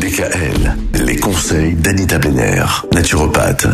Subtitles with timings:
[0.00, 2.64] DKL, les conseils d'Anita Benner,
[2.94, 3.66] naturopathe.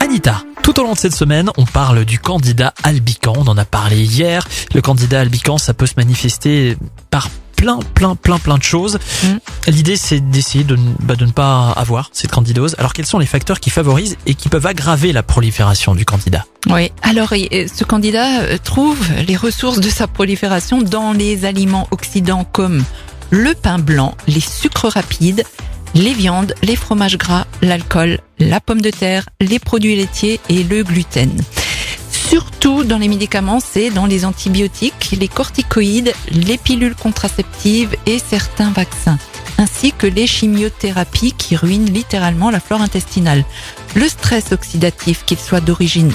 [0.00, 3.32] Anita, tout au long de cette semaine, on parle du candidat albican.
[3.38, 4.46] On en a parlé hier.
[4.74, 6.76] Le candidat albican, ça peut se manifester
[7.08, 8.98] par plein, plein, plein, plein de choses.
[9.24, 9.26] Mm.
[9.68, 12.76] L'idée, c'est d'essayer de, ne- bah, de ne pas avoir cette candidose.
[12.78, 16.44] Alors, quels sont les facteurs qui favorisent et qui peuvent aggraver la prolifération du candidat?
[16.68, 16.92] Oui.
[17.02, 22.44] Alors, euh, ce candidat euh, trouve les ressources de sa prolifération dans les aliments oxydants
[22.44, 22.84] comme
[23.30, 25.42] le pain blanc, les sucres rapides,
[25.94, 30.82] les viandes, les fromages gras, l'alcool, la pomme de terre, les produits laitiers et le
[30.82, 31.30] gluten.
[32.10, 38.70] Surtout dans les médicaments, c'est dans les antibiotiques, les corticoïdes, les pilules contraceptives et certains
[38.70, 39.18] vaccins,
[39.58, 43.44] ainsi que les chimiothérapies qui ruinent littéralement la flore intestinale.
[43.94, 46.12] Le stress oxydatif, qu'il soit d'origine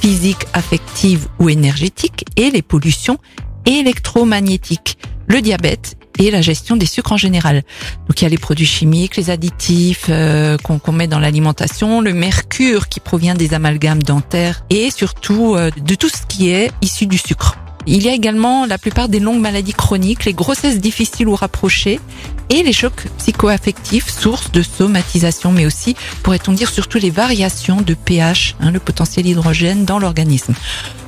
[0.00, 3.18] physique, affective ou énergétique, et les pollutions
[3.66, 7.62] électromagnétiques, le diabète et la gestion des sucres en général.
[8.08, 12.12] Donc il y a les produits chimiques, les additifs euh, qu'on met dans l'alimentation, le
[12.12, 17.06] mercure qui provient des amalgames dentaires et surtout euh, de tout ce qui est issu
[17.06, 17.56] du sucre.
[17.86, 22.00] Il y a également la plupart des longues maladies chroniques, les grossesses difficiles ou rapprochées
[22.50, 27.94] et les chocs psychoaffectifs, source de somatisation, mais aussi, pourrait-on dire, surtout les variations de
[27.94, 30.54] pH, hein, le potentiel hydrogène dans l'organisme.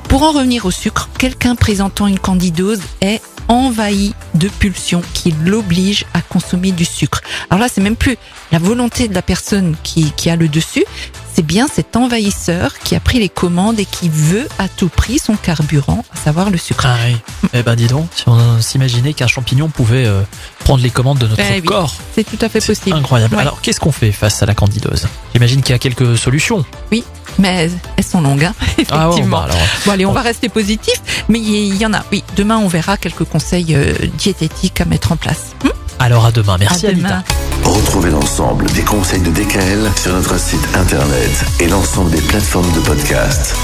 [0.07, 3.21] Pour en revenir au sucre, quelqu'un présentant une candidose est
[3.51, 7.21] envahi de pulsions qui l'obligent à consommer du sucre.
[7.49, 8.17] Alors là, c'est même plus
[8.51, 10.85] la volonté de la personne qui, qui a le dessus,
[11.33, 15.17] c'est bien cet envahisseur qui a pris les commandes et qui veut à tout prix
[15.19, 16.85] son carburant, à savoir le sucre.
[16.87, 17.15] Ah oui.
[17.53, 20.21] Eh ben, dis donc, si on s'imaginait qu'un champignon pouvait euh,
[20.59, 21.93] prendre les commandes de notre Eh oui, corps.
[22.15, 22.95] C'est tout à fait possible.
[22.95, 23.35] incroyable.
[23.35, 23.41] Ouais.
[23.41, 25.07] Alors, qu'est-ce qu'on fait face à la candidose?
[25.33, 26.65] J'imagine qu'il y a quelques solutions.
[27.39, 28.53] Mais elles sont longues, hein,
[28.91, 29.37] Ah effectivement.
[29.37, 32.03] bah alors, Bon allez, on va rester positif, mais il y en a.
[32.11, 35.55] Oui, demain on verra quelques conseils euh, diététiques à mettre en place.
[35.63, 36.57] Hmm alors à demain.
[36.59, 37.07] Merci à Anita.
[37.07, 37.23] demain.
[37.63, 42.79] Retrouvez l'ensemble des conseils de DKL sur notre site internet et l'ensemble des plateformes de
[42.79, 43.55] podcast.